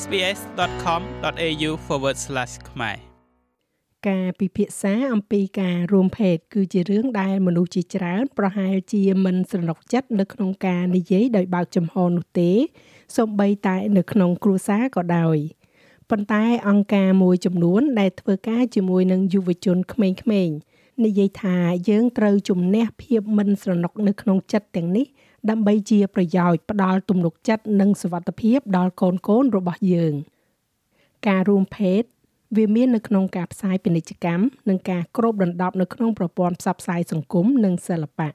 [0.00, 1.70] sbs.com.au/
[2.70, 2.96] ខ្មែរ
[4.08, 12.50] ការពិភាក្សាអំពីការរួមភេទគឺជារឿងដែលមនុស្សជាច្រើន ប្រហែលជាមិនស្រណុកចិត្តនៅក្នុងការនិយាយដោយបើកចំហនោះទេ
[13.16, 15.36] សូម្បីតែនៅក្នុងគ្រួសារក៏ដោយ
[16.10, 20.08] ប៉ុន្តែអង្គការមួយចំនួន ដែលធ្វើការជាមួយនឹងយុវជនក្មេ
[20.46, 20.56] ងៗ
[21.04, 21.56] និយាយថា
[21.88, 25.06] យើងត្រូវជំនះភាពមិនស្រណុកនៅក្នុងចិត្តទាំងនេះ
[25.50, 30.14] ដើម្បីជាប្រយោជន៍ផ្ដល់ទំនុកចិត្តនិងសុវត្ថិភាពដល់កូនកូនរបស់យើង
[31.28, 32.02] ការរួមភេទ
[32.56, 38.28] វាមាននៅក្នុងការផ្សាយពាណិជ្ជកម្មនិងការគ្របដណ្ដប់នៅក្នុងប្រព័ន្ធផ្សព្វផ្សាយសង្គមនិងសិល្បៈ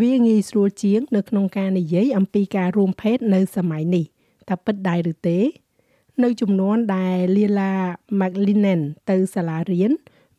[0.00, 4.04] វាងាយស្រួលជាងនៅក្នុងការនិយាយអំពីការរួមភេទនៅសម័យនេះ
[4.48, 5.38] តើពិតដែរឬទេ
[6.22, 7.72] នៅចំនួនដែល Lila
[8.20, 8.80] McLinen
[9.10, 9.90] ទៅសាលារៀន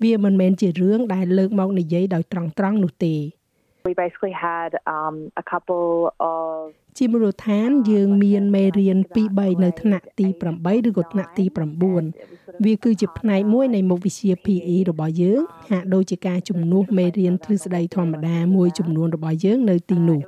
[0.03, 3.15] វាមិនមែនជារឿងដែលលើកមកនិយាយដោយត្រង់ៗនោះទេ
[3.87, 5.89] we basically had um a couple
[6.31, 10.27] of ជាមូលដ្ឋានយើងមានមេរៀន2 3នៅថ្នាក់ទី
[10.59, 11.45] 8ឬក៏ថ្នាក់ទី
[12.07, 20.19] 9វាគឺជាផ្នែកមួយនៃមុខវិជ្ជា PE របស់យើងហាក់ដូចជាការជំនួសមេរៀនទ្រឹស្ដីធម្មតាមួយចំនួនរបស់យើងនៅទីនោះ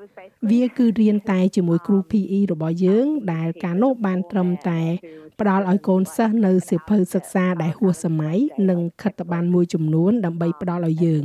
[0.51, 4.81] វាគឺរៀនតែជាមួយគ្រូ PE របស់យើង ដែលការនោះបានត្រឹមតែ
[5.39, 8.37] ផ្ដល់ឲ្យកូនសិស្សនៅសិភៅសិក្សាដែលហួសសម័យ
[8.69, 11.23] និងខិត្តប័ណ្ណមួយចំនួន ដើម្បីផ្ដល់ឲ្យយើង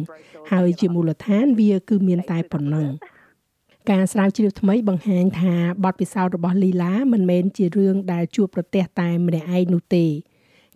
[0.53, 2.89] ហើយជាមូលដ្ឋានវាគឺមានតែប៉ុណ្ណឹង
[3.91, 10.07] ការស្រាវជ្រាវថ្មីបង្ហាញថាបទពិសោធន៍របស់លីឡាមិនមែនជារឿងដែលជួបប្រទះតែម្នាក់ឯងនោះទេ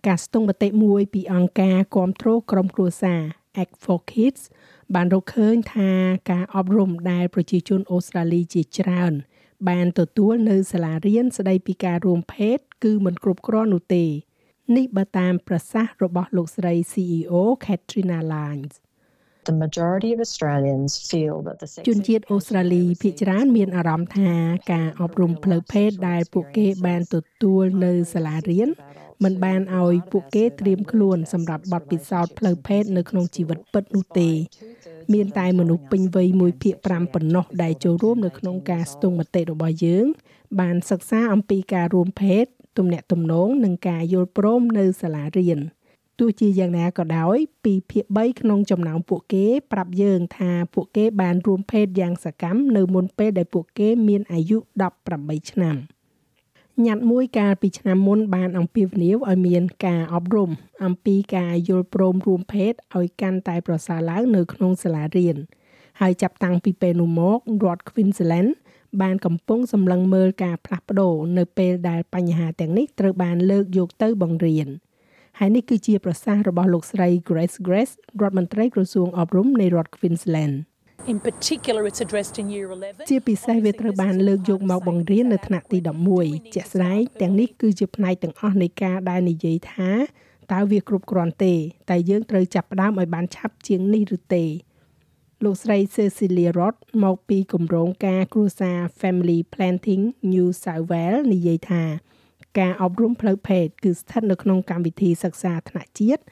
[0.06, 3.22] ការស្ទង់មតិមួយពីអង្គការគាំទ្រក្រុមគ្រួសារ
[3.62, 4.42] Act for Kids
[4.94, 5.90] បានរកឃើញថា
[6.30, 9.12] ការអប់រំដែលប្រជាជនអូស្ត្រាលីជាច្រើន
[9.68, 14.04] បានទទួលនៅសាលារៀនស្ដីពីការរួមភេទគឺមិនគ្រប់គ្រាន់នោះទេ
[14.76, 17.34] នេះបើតាមប្រសាសន៍របស់លោកស្រី CEO
[17.64, 18.74] Katrina Lines
[19.48, 24.30] the majority of Australians feel that the sex ជនជាតិអូស្ត្រាលីភាគច្រើនមានអារម្មណ៍ថា
[24.72, 28.68] ការអប់រំផ្លូវភេទដែលពួកគេបានទទួលនៅសាលារៀន
[29.24, 34.30] មិនបានឲ្យពួកគេត្រៀមខ្លួនសម្រាប់បទពិសោធន៍ផ្លូវភេទនៅក្នុងជីវិតពិតនោះទេ
[35.14, 40.06] មានតែមនុស្សពេញវ័យ1ភាគ5ប៉ុណ្ណោះដែលចូលរួមនៅក្នុងការស្ទង់មតិរបស់យើង
[40.60, 42.44] បានសិក្សាអំពីការរួមភេទ
[42.78, 45.60] ទំនាក់ទំនងនិងការយល់ព្រមនៅសាលារៀន
[46.18, 54.58] ទោះជាយ៉ាងណាក៏ដោយពីភាគ3ក្នុងចំណោមពួកគេ ប្រាប់យើងថាពួកគេបានរួមភេទយ៉ាងសកម្មនៅមុនពេលដែលពួកគេមានអាយុ
[55.04, 55.76] 18ឆ្នាំ។
[56.86, 60.50] ញត្តិមួយកាលពីឆ្នាំមុនបានអំពាវនាវឲ្យមានការអប់រំ
[60.84, 65.36] អំពីការយល់ព្រមរួមភេទឲ្យកាន់តែប្រសើរឡើងនៅក្នុងសាលារៀន
[66.00, 68.50] ហើយចាប់តាំងពីពេលនោះមករដ្ឋ Queensland
[69.02, 74.68] បានកំពុងសម្លឹងមើលការផ្លាស់ប្ដូរនៅពេលដែលបញ្ហាទាំងនេះត្រូវបានលើកយកទៅបង្រៀន
[75.38, 80.56] ហើយនេះគឺជាប្រសាសន៍របស់លោកស្រី Grace Grace រដ្ឋមន្ត្រីក្រសួងអប់រំនៃរដ្ឋ Queensland
[81.10, 85.78] In particular it's addressed in year 11 ជាពិសេសវាត្រូវបានលើកយកមកបង្រៀននៅថ្នាក់ទី
[86.16, 89.90] 11ជាក់ស្ដែងទាំងនេះគឺជាផ្នែកទាំងអស់នៃការដែលនិយាយថា
[90.52, 91.54] តើវាគ្រប់គ្រាន់ទេ
[91.90, 94.44] តែយើងត្រូវចាប់ផ្ដើមឲ្យបានឆាប់ជាងនេះឬទេ
[95.44, 100.02] លោកស្រី Cecilia Roth មកពីគម្រោងការគ្រួសារ Family Planting
[100.32, 101.84] New South Wales និយាយថា
[102.58, 106.22] ការអប់រំផ្លូវភេទគឺស្ថិតនៅក្នុងកម្មវិធីសិក្សាថ្នាក់ជាតិ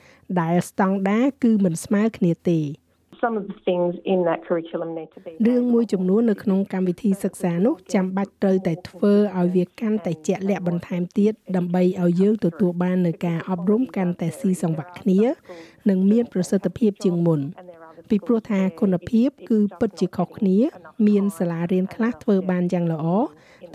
[0.41, 2.61] ដែលស្តង់ដារគឺមិនស្មើគ្នាទេ
[3.23, 15.21] some of the things in that curriculum need to be រឿងមួយចំនួននៅក្នុងកម្មវិធីសិក្សានោះចាំបាច់ត្រូវតែធ្វើឲ្យវាកាន់តែជាក់លាក់បន្ថែមទៀតដើម្បីឲ្យយើងទទួលបាននូវការអប់រំកាន់តែស៊ីសង្វាក់គ្នា
[15.89, 17.41] និងមានប្រសិទ្ធភាពជាងមុន
[18.09, 20.59] ពីព្រោះថាគុណភាពគឺពិតជាខុសគ្នា
[21.09, 23.07] មានសាលារៀនខ្លះធ្វើបានយ៉ាងល្អ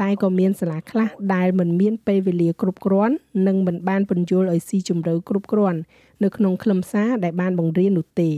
[0.02, 3.16] តែក៏មានសាលាខ្លះដែលមិនមានពេលវេលាគ្រប់គ្រាន់
[3.48, 5.80] និងមិនបានពន្យល់ឲ្យស៊ីជម្រៅគ្រប់គ្រាន់
[6.24, 8.32] នៅក្នុងខ្លឹមសារដែលបានបង្រៀននោះទេ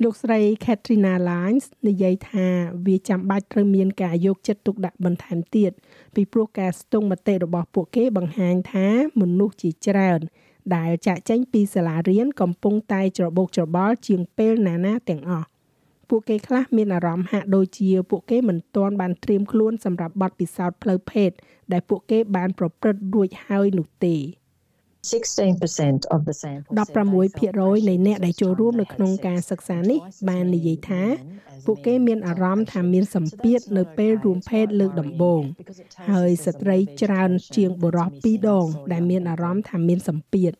[0.00, 2.46] លោកស្រី Katrina Lines និយាយថា
[2.86, 5.70] វាចាំបាច់ត្រូវមានការយកចិត្តទុកដាក់បន្ថែមទៀត
[6.14, 8.88] ពីព្រោះការស្ទង់មតិរបស់ពួកគេបង្ហាញថា
[9.20, 10.20] មនុស្សជាច្រើន
[10.76, 15.46] ដែលចាក់ចេញពីសាលារៀនកំពុងតែច្របូកច្របល់ជាងពេលណាណាទាំងអស់
[16.08, 21.30] ពួកគេខ្លះមានអារម្មណ៍ហាក់ដូចជាពួកគេមិនទាន់បានត្រៀមខ្លួនសម្រាប់បទពិសោធន៍ផ្លូវភេទ
[21.72, 26.78] ដែលពួកគេបានប្រព្រឹត្តរួចហើយនោះទេ។16% of the sample 16%
[27.88, 31.02] នៃអ្នកដែលចូលរួមនៅក្នុងការសិក្សានេះបាននិយាយថា
[31.66, 35.42] ពួកគេមានអារម្មណ៍ថាមានសម្ពាធនៅពេលរួមភេទលើកដំបូង
[36.10, 40.52] ហើយស្ត្រីច្រើនជាងបុរស2ដង ដែលមានអារម្មណ៍ថាមានសម្ពាធ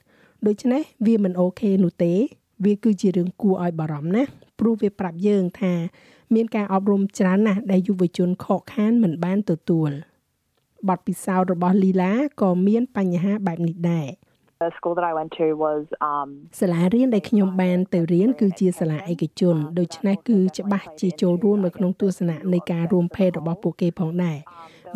[0.46, 2.14] ដូច្នេះវាមិនអូខេនោះទេ
[2.64, 5.74] វាគឺជារឿងគួរឲ្យបារម្ភណាស់ព្រោះវាប្រាប់យើងថា
[6.34, 9.90] មានការអប់រំច្រើនណាស់ដែលយុវជនខកខានមិនបានទទួល
[10.88, 12.12] បទពិសោធន៍របស់លីឡា
[12.42, 14.08] ក៏មានបញ្ហាបែបនេះដែរ
[14.62, 16.28] The school that I went to was um
[16.60, 24.38] សាលារៀនដែលខ្ញុំបានទៅរៀនគឺជាសាលាឯកជនដូច្នេះគឺច្បាស់ជាចូលរួមនៅក្នុងទស្សនៈនៃការរួមភេទរបស់ពួកគេផងដែរ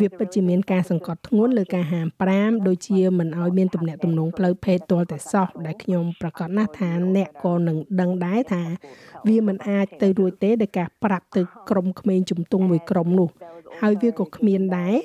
[0.01, 8.63] វាពិតជាមានការសង្កត់ធ្ងន់លើការហាម5ដូចជាមិនឲ្យមានទំនាក់ទំនងផ្លូវភេទទាល់តែសោះដែលខ្ញុំប្រកាសណាស់ថាអ្នកក៏នឹងដឹងដែរថា
[9.27, 13.29] វាមិនអាចទៅរួចទេដោយការប្រាប់ទៅក្រុមក្មេងជំទង់មួយក្រុមនោះ
[13.81, 14.95] ហើយវាក៏គ្មានដែរ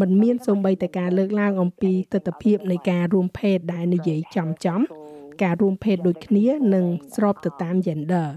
[0.00, 4.80] มันមានសូម្បីតែការលើកឡើងអំពីទស្សនវិជ្ជានៃការរួមភេទដែលនិយាយចំចំ
[5.42, 8.28] ការរួមភេទដូចគ្នានិងស្របទៅតាម gender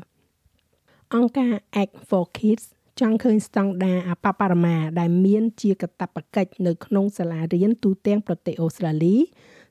[1.16, 2.66] អង្គការ Act for Kids
[3.00, 9.16] ចង់ឃើញស្តង់ដារអបបរមាដែលមានជាកាតព្វកិច្ចនៅក្នុងសាលារៀនទូទាំងប្រទេសអូស្ត្រាលី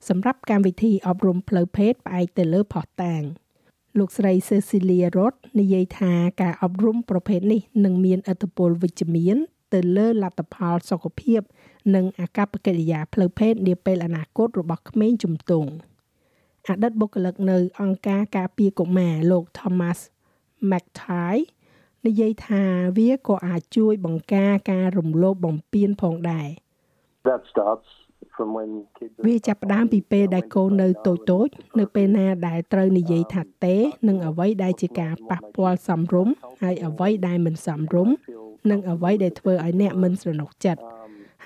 [0.08, 3.22] សម្រាប់កម្មវិធីអប់រំផ្លូវភេទផ្អែកទៅលើផុសតាង
[3.98, 6.12] លោកស្រី Cecilia Roth និយាយថា
[6.42, 9.36] ការអប់រំប្រភេទនេះនឹងមានឥទ្ធិពលវិជ្ជមាន
[9.74, 11.40] ទៅលើលទ្ធផលសុខភាព
[11.94, 15.70] និងអាកប្បកិរិយាផ្លូវភេទនាពេលអនាគតរបស់ក្មេងជំទង់
[16.68, 19.98] អតីតបុគ្គលិកនៅអង្គការការពារកុមារលោក Thomas
[20.70, 21.44] McTighe
[22.06, 22.62] និយាយថា
[22.98, 26.48] វាក៏អាចជួយបង្ការការរំលោភបំពានផងដែរ
[27.28, 27.88] That starts
[28.36, 31.48] from when kids វាចាប់ផ្ដើមពីពេលដែលកូននៅតូចតូច
[31.78, 33.74] នៅពេលណាដែលត្រូវនិយាយថាទេ
[34.08, 36.28] និងអ្វីដែលជាការប៉ះពាល់សំរុំ
[36.62, 38.08] ហើយអ្វីដែលមិនសំរុំ
[38.70, 40.82] និងអ្វីដែលធ្វើឲ្យអ្នកមិនស្រណុកចិត្ត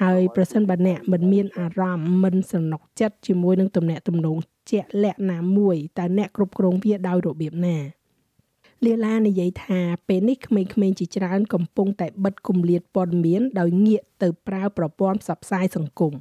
[0.02, 4.36] ហើយប្រសិនបើអ្នកមិនមានអារម្មណ៍មិនស្រណុកចិត្តជាមួយនឹងទំនាក់ទំនង
[4.70, 7.76] ជាក់លាក់ណាមួយតើអ្នកគ្រប់គ្រងវាដោយរបៀបណា
[8.84, 16.14] លីឡានិយាយថាពេលនេះក្មេងៗជាច្រើនកំពុងតែបិទគម្លាតព័ត៌មានដោយងាកទៅប្រើប្រព័ន្ធផ្សព្វផ្សាយសង្គម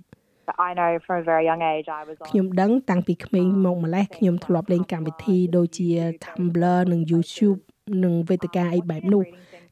[0.69, 5.89] I know from a very young age I was on ខ្ញុំដឹងតាំងពីក្មេងមកម្លេះខ្ញុំធ្លាប់លេងកម្មវិធីដូចជា
[6.25, 7.59] Tumblr និង YouTube
[8.03, 9.23] និងវេទិកាអីបែបនោះ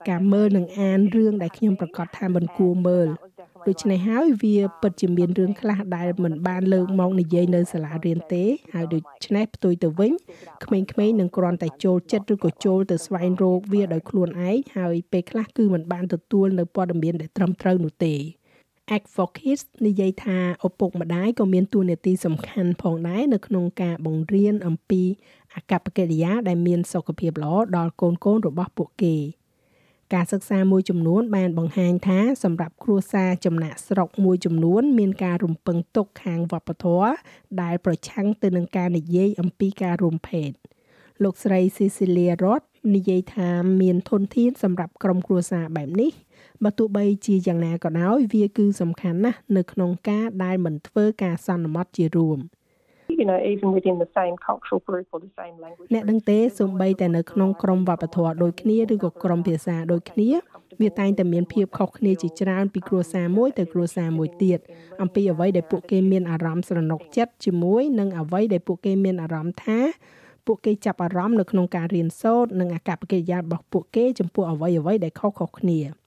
[0.09, 3.07] ការមើលនិងអានរឿងដែលខ្ញុំប្រកាសថាមិនគួរមើល
[3.69, 8.43] ដូច្នេះហើយវាពិតជាមានរឿងខ្លះដែលមិនបានលើកមកនិយាយនៅសាលារៀនទេ
[8.73, 10.11] ហើយដូច្នេះផ្ទុយទៅវិញ
[10.65, 18.13] ក្មេងៗនឹងគ្រាន់តែចូលចិត្តឬក៏ចូលទៅស្វែងរកវាដោយខ្លួនឯងហើយពេលខ្លះគឺមិនបានទទួលនៅព័ត៌មានដែលត្រឹមត្រូវនោះទេ
[18.95, 20.37] Act for Kids និយាយថា
[20.67, 25.03] ឪពុកម្ដាយក៏មានតួនាទីសំខាន់ផងដែរនៅក្នុងការបង្រៀនអំពី
[25.53, 29.15] អាកប្បកិរិយាដែលមានសុខភាពល្អដល់កូនកូនរបស់ពួកគេ
[30.13, 37.09] ការសិក្សាមួយចំនួនបានបង្ហាញថាសម្រាប់គ្រួសារចំណាក់ស្រុកមួយចំនួន មានការរំពឹងទុកខាងវប្បធម៌
[37.61, 40.51] ដែលប្រឆាំងទៅនឹងការនិយាយអំពីការរួមភេទ
[41.23, 42.65] លោកស្រី Cecilia Roth
[42.95, 43.49] និយាយថា
[43.81, 46.11] មានធនធានសម្រាប់ក្រុមគ្រួសារបែបនេះ
[46.63, 52.39] បើទោះបីជាយ៉ាងណាក៏ដោយវាគឺសំខាន់ណាស់នៅក្នុងការដែលមិនធ្វើការសន្មត់ជារួម
[53.19, 55.89] you know, even within the same cultural group or the same language.
[55.93, 60.29] អ្នកដឹងទេសូម្បីតែនៅក្នុងក្រុមវប្បធម៌ដូចគ្នាឬក៏ក្រុមភាសាដូចគ្នា
[60.81, 64.59] វាតែងតែមានភាពខុសគ្នាជាច្រើនពីគ្រួសារមួយទៅគ្រួសារមួយទៀត
[65.01, 69.79] អំពីអ្វីដែលពួកគេមានអារម្មណ៍ស្រណុកចិត្តជាមួយនិងអ្វីដែលពួកគេមានអារម្មណ៍ថា
[70.45, 75.79] ពួកគេចាប់អារម្មណ៍នៅក្នុងការរៀនសូត្រនិងអាកប្បកិរិយារបស់ពួកគេចំពោះអ្វីអ្វីដែលខុសៗគ្នា។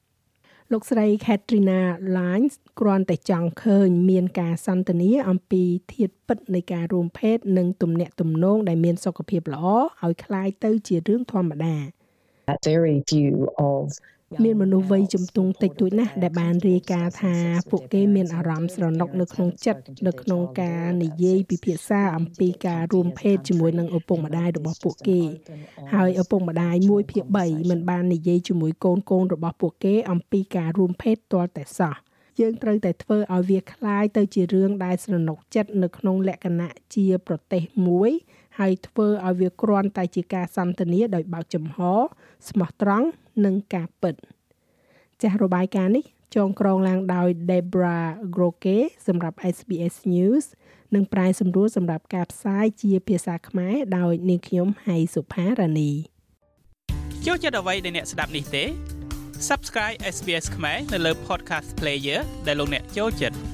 [0.72, 1.81] លោកស្រី Katrina
[2.18, 5.63] Lines គ្រាន់តែចង់ឃើញមានការសន្ទនាអំពី
[5.94, 9.66] ធាតុពិតនៃការរួមភេទនិងទំនាក់ទំនងដែលមានសុខភាពល្អ
[10.06, 11.75] ឲ្យคล้ายទៅជារឿងធម្មតា
[12.48, 13.33] that very view
[13.72, 13.83] of
[14.44, 17.36] មានមនុស្សវ័យជំទង់តិចតួចណាស់ដែលបានរាយការណ៍ថា
[17.72, 25.22] ពួកគេមានអារម្មណ៍ស្រណុកនៅក្នុងចិត្តនៅក្នុងការនិយាយពិភាក្សាអំពីការរួមភេទជាមួយនឹងឪពុកម្ដាយរបស់ពួកគេ
[25.94, 31.95] ហើយឪពុកម្ដាយ1ភាគ3មិនបាននិយាយជាមួយកូនកូនរបស់ពួកគេអំពីការរួមភេទទាល់តែសោះ
[32.39, 38.12] យើងត្រូវតែធ្វើឲ្យវាคล้ายទៅជារឿងដែលស្រណុកចិត្តនៅក្នុងលក្ខណៈជាប្រទេសមួយ
[38.60, 41.77] ហើយធ្វើឲ្យវាគ្រាន់តែជាការសន្ទនាដោយបើកចំហ
[42.50, 43.08] ស្មោះត្រង់
[43.44, 44.14] និងការពិត
[45.23, 46.04] ចាស់របាយការណ៍នេះ
[46.37, 47.99] ចងក្រងឡើងដោយ Debra
[48.35, 50.44] Groke សម្រាប់ SBS News
[50.94, 55.90] និងប្រាយសម្រួលសម្រាប់ការផ្សាយជាភាសាខ្មែរដោយនាងខ្ញុំហៃសុផារ៉ានី
[57.26, 58.64] ចូលចិត្តអ្វីដែលអ្នកស្ដាប់នេះទេ
[59.49, 63.50] Subscribe SBS ខ្មែរនៅលើ Podcast Player ដែលលោកអ្នកចូលចិត្ត